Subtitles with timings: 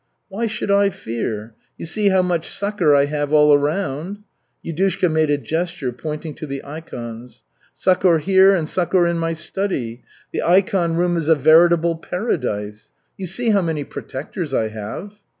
[0.29, 1.53] "Why should I fear?
[1.77, 4.23] You see how much succor I have all around."
[4.65, 7.43] Yudushka made a gesture, pointing to the ikons.
[7.75, 10.01] "Succor here and succor in my study.
[10.33, 12.91] The ikon room is a veritable paradise.
[13.15, 15.19] You see how many protectors I have."